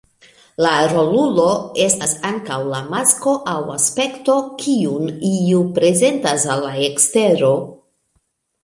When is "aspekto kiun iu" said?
3.77-5.63